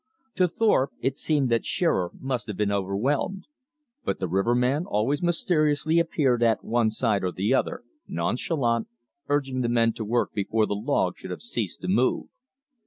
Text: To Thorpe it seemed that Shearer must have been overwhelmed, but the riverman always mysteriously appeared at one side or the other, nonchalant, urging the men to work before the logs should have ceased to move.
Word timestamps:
To 0.33 0.47
Thorpe 0.47 0.93
it 0.99 1.15
seemed 1.15 1.49
that 1.49 1.63
Shearer 1.63 2.09
must 2.19 2.47
have 2.47 2.57
been 2.57 2.71
overwhelmed, 2.71 3.45
but 4.03 4.17
the 4.19 4.27
riverman 4.27 4.83
always 4.87 5.21
mysteriously 5.21 5.99
appeared 5.99 6.41
at 6.41 6.63
one 6.63 6.89
side 6.89 7.23
or 7.23 7.31
the 7.31 7.53
other, 7.53 7.83
nonchalant, 8.07 8.87
urging 9.29 9.61
the 9.61 9.69
men 9.69 9.93
to 9.93 10.03
work 10.03 10.33
before 10.33 10.65
the 10.65 10.73
logs 10.73 11.19
should 11.19 11.29
have 11.29 11.43
ceased 11.43 11.81
to 11.81 11.87
move. 11.87 12.29